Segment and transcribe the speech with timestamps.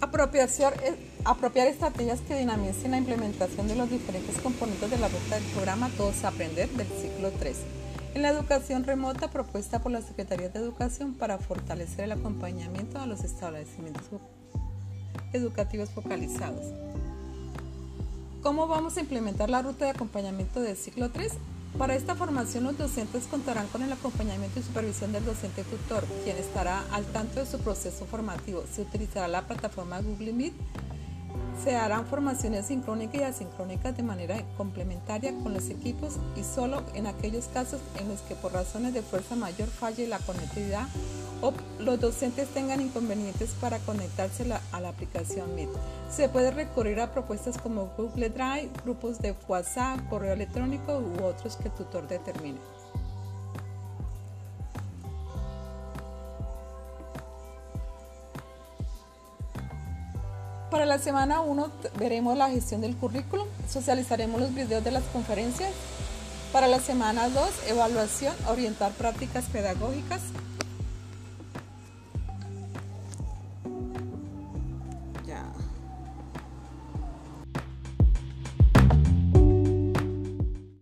[0.00, 5.36] Apropiación, eh, apropiar estrategias que dinamicen la implementación de los diferentes componentes de la ruta
[5.36, 7.56] del programa Todos Aprender del ciclo 3.
[8.14, 13.06] En la educación remota propuesta por la Secretaría de Educación para fortalecer el acompañamiento a
[13.06, 14.04] los establecimientos
[15.32, 16.64] educativos focalizados.
[18.42, 21.32] ¿Cómo vamos a implementar la ruta de acompañamiento del ciclo 3?
[21.78, 26.38] Para esta formación los docentes contarán con el acompañamiento y supervisión del docente tutor, quien
[26.38, 28.64] estará al tanto de su proceso formativo.
[28.72, 30.54] Se utilizará la plataforma Google Meet.
[31.62, 37.06] Se harán formaciones sincrónicas y asincrónicas de manera complementaria con los equipos y solo en
[37.06, 40.88] aquellos casos en los que por razones de fuerza mayor falle la conectividad
[41.78, 45.68] los docentes tengan inconvenientes para conectarse a la aplicación Meet.
[46.10, 51.56] Se puede recurrir a propuestas como Google Drive, grupos de WhatsApp, correo electrónico u otros
[51.56, 52.58] que el tutor determine.
[60.70, 65.72] Para la semana 1 veremos la gestión del currículum, socializaremos los videos de las conferencias.
[66.52, 70.20] Para la semana 2, evaluación, orientar prácticas pedagógicas.